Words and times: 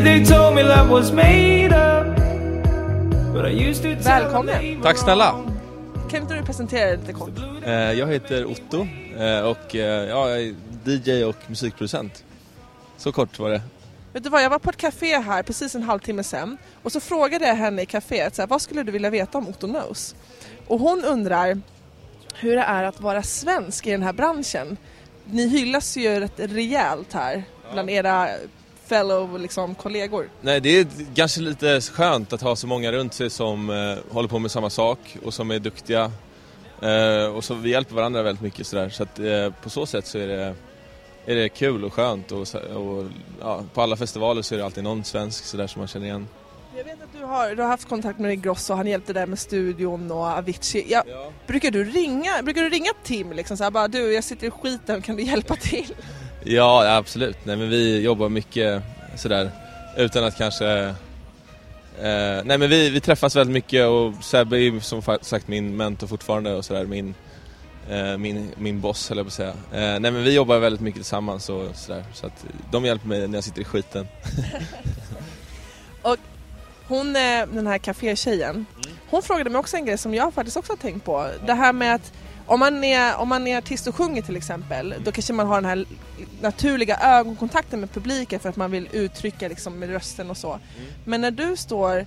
They 0.00 0.24
told 0.24 0.54
me 0.54 0.62
love 0.62 0.90
was 0.90 1.12
made 1.12 1.72
up 1.72 2.16
But 3.34 3.44
I 3.46 3.50
used 3.70 3.82
to 3.82 4.02
tell 4.02 4.22
Välkommen. 4.22 4.82
Tack 4.82 4.98
snälla! 4.98 5.44
Kan 6.10 6.22
inte 6.22 6.34
du 6.34 6.42
presentera 6.42 6.86
dig 6.86 6.96
lite 6.96 7.12
kort? 7.12 7.30
Eh, 7.64 7.72
Jag 7.72 8.06
heter 8.06 8.44
Otto 8.44 8.86
eh, 9.18 9.40
och 9.40 9.74
eh, 9.76 10.08
ja, 10.08 10.28
jag 10.30 10.42
är 10.42 10.54
DJ 10.84 11.24
och 11.24 11.36
musikproducent. 11.46 12.24
Så 12.96 13.12
kort 13.12 13.38
var 13.38 13.50
det. 13.50 13.62
Vet 14.12 14.24
du 14.24 14.30
vad, 14.30 14.42
jag 14.42 14.50
var 14.50 14.58
på 14.58 14.70
ett 14.70 14.76
café 14.76 15.18
här 15.18 15.42
precis 15.42 15.74
en 15.74 15.82
halvtimme 15.82 16.22
sen 16.24 16.58
och 16.82 16.92
så 16.92 17.00
frågade 17.00 17.46
jag 17.46 17.54
henne 17.54 17.82
i 17.82 17.86
kaféet 17.86 18.34
så 18.34 18.42
här, 18.42 18.46
vad 18.46 18.62
skulle 18.62 18.82
du 18.82 18.92
vilja 18.92 19.10
veta 19.10 19.38
om 19.38 19.48
Otto 19.48 19.66
Knows? 19.68 20.14
Och 20.66 20.78
hon 20.80 21.04
undrar 21.04 21.60
hur 22.34 22.56
det 22.56 22.62
är 22.62 22.84
att 22.84 23.00
vara 23.00 23.22
svensk 23.22 23.86
i 23.86 23.90
den 23.90 24.02
här 24.02 24.12
branschen. 24.12 24.76
Ni 25.24 25.48
hyllas 25.48 25.96
ju 25.96 26.20
rätt 26.20 26.40
rejält 26.40 27.12
här 27.12 27.44
bland 27.72 27.90
era 27.90 28.28
fellow 28.86 29.38
liksom, 29.38 29.74
kollegor. 29.74 30.30
Nej, 30.40 30.60
det 30.60 30.78
är 30.78 30.86
kanske 31.14 31.40
lite 31.40 31.80
skönt 31.80 32.32
att 32.32 32.40
ha 32.40 32.56
så 32.56 32.66
många 32.66 32.92
runt 32.92 33.14
sig 33.14 33.30
som 33.30 33.70
eh, 33.70 34.14
håller 34.14 34.28
på 34.28 34.38
med 34.38 34.50
samma 34.50 34.70
sak 34.70 35.16
och 35.24 35.34
som 35.34 35.50
är 35.50 35.58
duktiga. 35.58 36.12
Eh, 36.82 37.26
och 37.36 37.44
så 37.44 37.54
vi 37.54 37.70
hjälper 37.70 37.94
varandra 37.94 38.22
väldigt 38.22 38.42
mycket 38.42 38.66
sådär. 38.66 38.88
Så 38.88 39.02
att 39.02 39.18
eh, 39.18 39.50
på 39.62 39.70
så 39.70 39.86
sätt 39.86 40.06
så 40.06 40.18
är 40.18 40.26
det, 40.26 40.54
är 41.26 41.34
det 41.34 41.48
kul 41.48 41.84
och 41.84 41.92
skönt 41.92 42.32
och, 42.32 42.40
och 42.76 43.06
ja, 43.40 43.62
på 43.74 43.82
alla 43.82 43.96
festivaler 43.96 44.42
så 44.42 44.54
är 44.54 44.58
det 44.58 44.64
alltid 44.64 44.84
någon 44.84 45.04
svensk 45.04 45.44
sådär 45.44 45.66
som 45.66 45.80
man 45.80 45.88
känner 45.88 46.06
igen. 46.06 46.28
Jag 46.76 46.84
vet 46.84 47.02
att 47.02 47.12
du 47.18 47.24
har, 47.24 47.54
du 47.54 47.62
har 47.62 47.68
haft 47.68 47.88
kontakt 47.88 48.18
med 48.18 48.42
Grosso, 48.42 48.74
han 48.74 48.86
hjälpte 48.86 49.12
dig 49.12 49.26
med 49.26 49.38
studion 49.38 50.10
och 50.10 50.26
Avicii. 50.26 50.86
Ja, 50.88 51.04
Brukar 51.46 51.70
du 51.70 51.84
ringa, 51.84 52.42
brukar 52.42 52.62
du 52.62 52.68
ringa 52.68 52.90
Tim 53.02 53.32
liksom 53.32 53.56
så 53.56 53.64
här, 53.64 53.70
bara 53.70 53.88
du 53.88 54.12
jag 54.12 54.24
sitter 54.24 54.46
i 54.46 54.50
skiten, 54.50 55.02
kan 55.02 55.16
du 55.16 55.22
hjälpa 55.22 55.56
till? 55.56 55.94
Ja, 56.44 56.96
absolut. 56.96 57.36
Nej, 57.44 57.56
men 57.56 57.68
vi 57.68 58.00
jobbar 58.00 58.28
mycket 58.28 58.82
sådär 59.16 59.50
utan 59.96 60.24
att 60.24 60.38
kanske... 60.38 60.68
Eh, 61.98 62.42
nej 62.44 62.58
men 62.58 62.70
vi, 62.70 62.90
vi 62.90 63.00
träffas 63.00 63.36
väldigt 63.36 63.54
mycket 63.54 63.86
och 63.86 64.14
Sebbe 64.24 64.56
är 64.56 64.60
ju 64.60 64.80
som 64.80 65.02
sagt 65.20 65.48
min 65.48 65.76
mentor 65.76 66.06
fortfarande 66.06 66.54
och 66.54 66.64
sådär 66.64 66.84
min, 66.84 67.14
eh, 67.90 68.18
min, 68.18 68.50
min 68.56 68.80
boss 68.80 69.08
höll 69.08 69.18
jag 69.18 69.26
på 69.26 69.28
att 69.28 69.34
säga. 69.34 69.48
Eh, 69.72 70.00
nej 70.00 70.10
men 70.10 70.24
vi 70.24 70.34
jobbar 70.34 70.58
väldigt 70.58 70.80
mycket 70.80 71.00
tillsammans 71.00 71.48
och 71.48 71.76
sådär 71.76 72.04
så 72.12 72.26
att 72.26 72.46
de 72.70 72.84
hjälper 72.84 73.08
mig 73.08 73.28
när 73.28 73.36
jag 73.36 73.44
sitter 73.44 73.60
i 73.60 73.64
skiten. 73.64 74.06
Hon, 76.88 77.16
eh, 77.16 77.46
den 77.52 77.66
här 77.66 77.78
kafétjejen, 77.78 78.66
hon 79.10 79.22
frågade 79.22 79.50
mig 79.50 79.58
också 79.58 79.76
en 79.76 79.86
grej 79.86 79.98
som 79.98 80.14
jag 80.14 80.34
faktiskt 80.34 80.56
också 80.56 80.72
har 80.72 80.76
tänkt 80.76 81.04
på. 81.04 81.30
Det 81.46 81.54
här 81.54 81.72
med 81.72 81.94
att 81.94 82.12
om 82.46 82.60
man, 82.60 82.84
är, 82.84 83.16
om 83.16 83.28
man 83.28 83.46
är 83.46 83.58
artist 83.58 83.86
och 83.86 83.94
sjunger 83.94 84.22
till 84.22 84.36
exempel, 84.36 84.94
då 85.04 85.12
kanske 85.12 85.32
man 85.32 85.46
har 85.46 85.54
den 85.54 85.64
här 85.64 85.84
naturliga 86.40 86.98
ögonkontakten 86.98 87.80
med 87.80 87.92
publiken 87.92 88.40
för 88.40 88.48
att 88.48 88.56
man 88.56 88.70
vill 88.70 88.88
uttrycka 88.92 89.48
liksom 89.48 89.78
med 89.78 89.88
rösten 89.88 90.30
och 90.30 90.36
så. 90.36 90.58
Men 91.04 91.20
när 91.20 91.30
du 91.30 91.56
står 91.56 92.06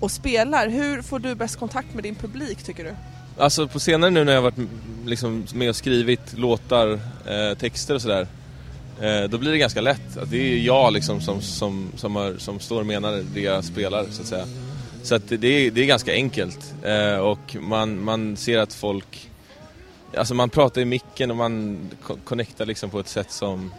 och 0.00 0.10
spelar, 0.10 0.68
hur 0.68 1.02
får 1.02 1.18
du 1.18 1.34
bäst 1.34 1.56
kontakt 1.56 1.94
med 1.94 2.02
din 2.02 2.14
publik 2.14 2.62
tycker 2.62 2.84
du? 2.84 2.94
Alltså 3.38 3.68
på 3.68 3.80
senare 3.80 4.10
nu 4.10 4.24
när 4.24 4.32
jag 4.32 4.42
varit 4.42 4.56
mm, 4.56 4.68
liksom 5.04 5.46
med 5.54 5.68
och 5.68 5.76
skrivit 5.76 6.38
låtar, 6.38 7.00
eh, 7.26 7.58
texter 7.58 7.94
och 7.94 8.02
sådär 8.02 8.26
eh, 9.00 9.30
Då 9.30 9.38
blir 9.38 9.50
det 9.50 9.58
ganska 9.58 9.80
lätt. 9.80 10.16
Att 10.16 10.30
det 10.30 10.36
är 10.36 10.58
jag 10.58 10.92
liksom 10.92 11.20
som, 11.20 11.42
som, 11.42 11.92
som, 11.96 12.16
har, 12.16 12.34
som 12.38 12.60
står 12.60 12.80
och 12.80 12.86
menar 12.86 13.22
det 13.34 13.40
jag 13.40 13.64
spelar 13.64 14.06
så 14.10 14.22
att 14.22 14.28
säga. 14.28 14.46
Så 15.02 15.14
att 15.14 15.28
det, 15.28 15.48
är, 15.48 15.70
det 15.70 15.80
är 15.80 15.86
ganska 15.86 16.12
enkelt 16.12 16.74
eh, 16.82 17.18
och 17.18 17.56
man, 17.60 18.04
man 18.04 18.36
ser 18.36 18.58
att 18.58 18.74
folk 18.74 19.30
Alltså 20.16 20.34
man 20.34 20.50
pratar 20.50 20.80
i 20.80 20.84
micken 20.84 21.30
och 21.30 21.36
man 21.36 21.78
co- 22.02 22.16
connectar 22.24 22.66
liksom 22.66 22.90
på 22.90 23.00
ett 23.00 23.08
sätt 23.08 23.30
som 23.30 23.72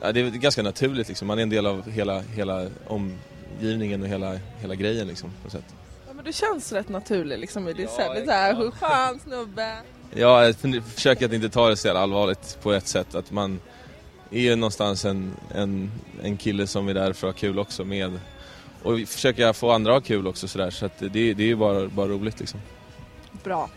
ja, 0.00 0.12
Det 0.12 0.20
är 0.20 0.30
ganska 0.30 0.62
naturligt 0.62 1.08
liksom. 1.08 1.28
Man 1.28 1.38
är 1.38 1.42
en 1.42 1.50
del 1.50 1.66
av 1.66 1.90
hela, 1.90 2.20
hela 2.20 2.66
omgivningen 2.86 4.02
och 4.02 4.08
hela, 4.08 4.38
hela 4.58 4.74
grejen 4.74 5.08
liksom 5.08 5.30
på 5.42 5.46
ett 5.46 5.52
sätt. 5.52 5.74
Ja, 6.06 6.12
men 6.14 6.24
du 6.24 6.32
känns 6.32 6.72
rätt 6.72 6.88
naturlig 6.88 7.38
liksom 7.38 7.68
i 7.68 7.72
ditt 7.72 7.90
Ja, 7.98 8.04
sätt. 8.04 8.14
Lite 8.14 8.26
såhär, 8.26 8.54
hur 8.56 8.70
skön 8.70 9.20
snubbe. 9.20 9.76
Ja, 10.14 10.44
jag 10.44 10.84
försöker 10.94 11.26
att 11.26 11.32
inte 11.32 11.48
ta 11.48 11.68
det 11.68 11.76
så 11.76 11.86
jävla 11.86 12.00
allvarligt 12.00 12.58
på 12.62 12.72
ett 12.72 12.86
sätt. 12.88 13.14
Att 13.14 13.30
man 13.30 13.60
är 14.30 14.40
ju 14.40 14.56
någonstans 14.56 15.04
en, 15.04 15.32
en, 15.54 15.90
en 16.22 16.36
kille 16.36 16.66
som 16.66 16.88
är 16.88 16.94
där 16.94 17.12
för 17.12 17.28
att 17.28 17.34
ha 17.34 17.40
kul 17.40 17.58
också 17.58 17.84
med. 17.84 18.20
Och 18.82 18.98
försöker 19.08 19.52
få 19.52 19.70
andra 19.70 19.96
att 19.96 20.02
ha 20.02 20.06
kul 20.06 20.26
också 20.26 20.48
sådär. 20.48 20.70
Så 20.70 20.86
att 20.86 20.98
det, 20.98 21.08
det 21.08 21.42
är 21.42 21.46
ju 21.46 21.56
bara, 21.56 21.88
bara 21.88 22.06
roligt 22.08 22.40
liksom. 22.40 22.60
Bra. 23.44 23.70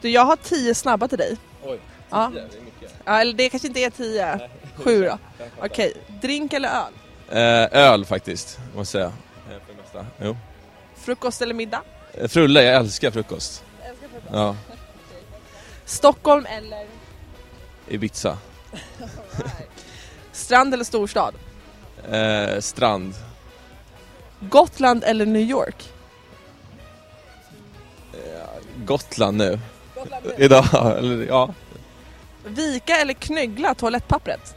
Du, 0.00 0.08
jag 0.10 0.24
har 0.24 0.36
tio 0.36 0.74
snabba 0.74 1.08
till 1.08 1.18
dig. 1.18 1.36
Oj, 1.64 1.80
Ja. 2.10 2.30
det 2.34 2.40
är 2.40 2.44
mycket. 2.64 2.94
Ja, 3.04 3.20
eller 3.20 3.32
det 3.32 3.48
kanske 3.48 3.68
inte 3.68 3.80
är 3.80 3.90
tio. 3.90 4.48
Sju 4.76 5.04
då. 5.04 5.18
Okej, 5.62 5.92
drink 6.22 6.52
eller 6.52 6.68
öl? 6.68 6.92
Eh, 7.72 7.78
öl 7.82 8.04
faktiskt, 8.04 8.58
måste 8.76 8.98
jag 8.98 9.12
säga. 9.46 9.56
Eh, 9.56 9.62
För 9.66 9.72
det 9.74 9.82
mesta. 9.82 10.06
Jo. 10.22 10.36
Frukost 10.96 11.42
eller 11.42 11.54
middag? 11.54 11.82
Eh, 12.14 12.28
Frulle, 12.28 12.62
jag 12.62 12.76
älskar 12.76 13.10
frukost. 13.10 13.64
Ja, 14.32 14.56
Stockholm 15.84 16.46
eller 16.46 16.86
Ibiza. 17.88 18.38
strand 20.32 20.74
eller 20.74 20.84
storstad? 20.84 21.34
Eh, 22.10 22.60
strand. 22.60 23.14
Gotland 24.40 25.04
eller 25.04 25.26
New 25.26 25.42
York? 25.42 25.92
Gotland 28.84 29.36
nu. 29.36 29.58
Idag, 30.38 30.98
eller 30.98 31.26
ja. 31.26 31.54
Vika 32.44 32.96
eller 32.96 33.14
knöggla 33.14 33.74
toalettpappret? 33.74 34.54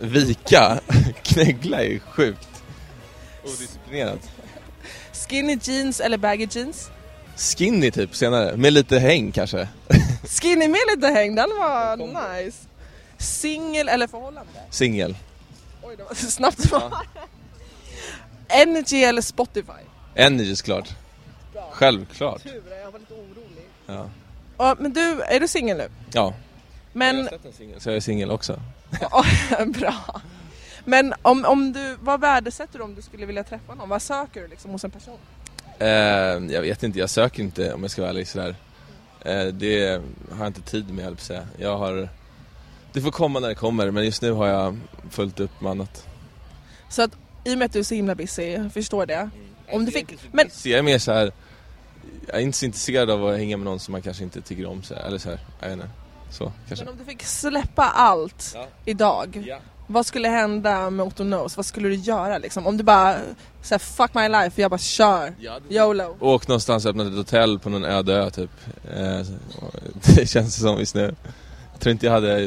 Vika. 0.00 0.80
Knäggla 1.22 1.84
är 1.84 1.98
sjukt. 1.98 2.48
Odisciplinerat. 3.44 4.30
Skinny 5.12 5.58
jeans 5.62 6.00
eller 6.00 6.18
baggy 6.18 6.48
jeans? 6.50 6.90
Skinny 7.36 7.90
typ 7.90 8.14
senare, 8.16 8.56
med 8.56 8.72
lite 8.72 8.98
häng 8.98 9.32
kanske. 9.32 9.68
Skinny 10.24 10.68
med 10.68 10.80
lite 10.96 11.06
häng, 11.06 11.34
den 11.34 11.48
var 11.58 11.96
nice. 11.96 12.58
Singel 13.18 13.88
eller 13.88 14.06
förhållande? 14.06 14.50
Singel. 14.70 15.16
Oj, 15.82 15.96
det 15.96 16.02
var 16.04 16.14
snabbt 16.30 16.68
svar. 16.68 16.92
Energy 18.48 19.02
eller 19.04 19.22
Spotify? 19.22 19.82
Energy 20.14 20.56
såklart. 20.56 20.88
Självklart. 21.72 22.42
Tur, 22.42 22.62
jag 22.84 22.90
var 22.92 22.98
lite 22.98 23.14
orolig. 23.14 23.64
Ja. 23.86 24.08
Ja, 24.58 24.76
men 24.78 24.92
du, 24.92 25.22
är 25.22 25.40
du 25.40 25.48
singel 25.48 25.76
nu? 25.76 25.88
ja. 26.12 26.34
Men, 26.92 27.28
Så 27.78 27.88
jag 27.88 27.96
är 27.96 28.00
singel 28.00 28.30
också. 28.30 28.60
bra. 29.66 30.20
Men 30.84 31.14
om, 31.22 31.44
om 31.44 31.72
du, 31.72 31.96
vad 32.00 32.20
värdesätter 32.20 32.78
du 32.78 32.84
om 32.84 32.94
du 32.94 33.02
skulle 33.02 33.26
vilja 33.26 33.44
träffa 33.44 33.74
någon? 33.74 33.88
Vad 33.88 34.02
söker 34.02 34.40
du 34.40 34.48
liksom 34.48 34.70
hos 34.70 34.84
en 34.84 34.90
person? 34.90 35.18
Eh, 35.78 35.88
jag 36.54 36.60
vet 36.60 36.82
inte, 36.82 36.98
jag 36.98 37.10
söker 37.10 37.42
inte 37.42 37.74
om 37.74 37.82
jag 37.82 37.90
ska 37.90 38.02
vara 38.02 38.10
ärlig 38.10 38.28
sådär. 38.28 38.54
Eh, 39.20 39.46
det 39.46 40.02
har 40.30 40.38
jag 40.38 40.46
inte 40.46 40.60
tid 40.60 40.90
med 40.90 41.04
jag 41.04 41.20
säga. 41.20 41.46
Jag 41.56 41.78
har... 41.78 42.08
Det 42.92 43.00
får 43.00 43.10
komma 43.10 43.40
när 43.40 43.48
det 43.48 43.54
kommer, 43.54 43.90
men 43.90 44.04
just 44.04 44.22
nu 44.22 44.32
har 44.32 44.46
jag 44.46 44.78
fullt 45.10 45.40
upp 45.40 45.60
med 45.60 45.70
annat. 45.70 46.06
Så 46.88 47.02
att 47.02 47.10
i 47.44 47.54
och 47.54 47.58
med 47.58 47.66
att 47.66 47.72
du 47.72 47.78
är 47.78 47.82
så 47.82 47.94
himla 47.94 48.14
busy, 48.14 48.42
jag 48.42 48.72
förstår 48.72 49.06
det. 49.06 49.30
Om 49.72 49.84
du 49.84 49.92
fick, 49.92 50.18
men 50.32 50.50
jag 50.64 50.78
är 50.78 50.82
mer 50.82 50.98
så 50.98 51.12
här. 51.12 51.32
Jag 52.28 52.36
är 52.36 52.40
inte 52.40 52.58
så 52.58 52.64
intresserad 52.64 53.10
av 53.10 53.26
att 53.26 53.36
hänga 53.38 53.56
med 53.56 53.64
någon 53.64 53.80
som 53.80 53.92
man 53.92 54.02
kanske 54.02 54.24
inte 54.24 54.40
tycker 54.40 54.66
om 54.66 54.82
så 54.82 54.94
här, 54.94 55.02
eller 55.02 55.18
så 55.18 55.28
här, 55.28 55.38
jag 55.60 55.68
vet 55.68 55.74
inte. 55.76 55.88
Så, 56.30 56.52
kanske. 56.68 56.84
Men 56.84 56.92
om 56.94 56.98
du 56.98 57.04
fick 57.04 57.22
släppa 57.22 57.82
allt 57.84 58.52
Ja. 58.54 58.66
idag, 58.84 59.44
Ja. 59.46 59.58
vad 59.86 60.06
skulle 60.06 60.28
hända 60.28 60.90
med 60.90 61.06
Otto 61.06 61.24
Knows? 61.24 61.56
Vad 61.56 61.66
skulle 61.66 61.88
du 61.88 61.94
göra 61.94 62.38
liksom? 62.38 62.66
Om 62.66 62.76
du 62.76 62.84
bara 62.84 63.16
såhär, 63.62 63.78
fuck 63.78 64.14
my 64.14 64.28
life, 64.28 64.62
jag 64.62 64.70
bara 64.70 64.78
kör. 64.78 65.34
YOLO. 65.70 66.16
Åk 66.20 66.48
någonstans 66.48 66.84
och 66.84 66.90
öppnat 66.90 67.06
ett 67.06 67.14
hotell 67.16 67.58
på 67.58 67.68
någon 67.70 67.84
öde 67.84 68.14
ö 68.14 68.30
typ. 68.30 68.50
Eh, 68.96 69.22
så- 69.22 69.32
det 70.16 70.26
känns 70.28 70.56
som 70.60 70.78
just 70.78 70.94
nu. 70.94 71.14
Jag 71.72 71.80
tror 71.80 71.90
inte 71.92 72.06
jag 72.06 72.12
hade 72.12 72.42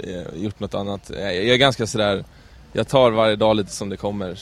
eh, 0.00 0.34
gjort 0.34 0.60
något 0.60 0.74
annat. 0.74 1.10
Jag 1.14 1.34
är 1.34 1.56
ganska 1.56 1.86
sådär, 1.86 2.24
jag 2.72 2.88
tar 2.88 3.10
varje 3.10 3.36
dag 3.36 3.56
lite 3.56 3.72
som 3.72 3.88
det 3.88 3.96
kommer. 3.96 4.38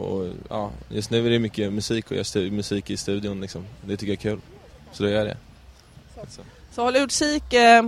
Och 0.00 0.28
ja, 0.48 0.70
just 0.88 1.10
nu 1.10 1.26
är 1.26 1.30
det 1.30 1.38
mycket 1.38 1.72
musik 1.72 2.10
och 2.10 2.16
jag 2.16 2.22
stu- 2.22 2.50
musik 2.50 2.90
i 2.90 2.96
studion 2.96 3.40
liksom. 3.40 3.64
Det 3.84 3.96
tycker 3.96 4.12
jag 4.12 4.18
är 4.18 4.30
kul. 4.30 4.40
Så 4.92 5.02
då 5.02 5.08
gör 5.08 5.16
jag 5.18 5.26
det. 5.26 5.36
Så 6.74 6.82
håll 6.82 6.96
utkik 6.96 7.52
eh, 7.52 7.82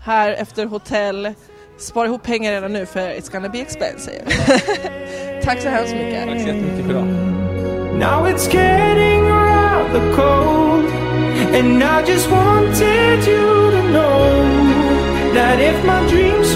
här 0.00 0.30
efter 0.32 0.66
hotell 0.66 1.32
spara 1.78 2.06
ihop 2.06 2.22
pengar 2.22 2.52
redan 2.52 2.72
nu 2.72 2.86
för 2.86 3.00
it's 3.00 3.32
gonna 3.32 3.48
be 3.48 3.58
expensive. 3.58 4.22
Tack 5.42 5.62
så 5.62 5.68
hemskt 5.68 5.94
mycket. 5.94 6.24
Tack 6.28 6.40
så 6.40 6.46
jättemycket 6.46 6.84
för 6.84 6.90
idag. 6.90 7.06
Now 7.98 8.26
it's 8.28 8.54
getting 8.54 9.22
rather 9.22 10.14
cold, 10.14 10.86
and 11.54 11.82
I 11.82 12.12
just 12.12 12.30
wanted 12.30 13.26
you 13.28 13.70
to 13.70 13.82
know 13.88 14.44
that 15.34 15.60
if 15.60 15.84
my 15.84 16.10
dreams 16.10 16.55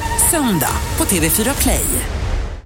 söndag 0.31 0.75
på 0.97 1.03
TV4 1.03 1.61
Play. 1.61 2.20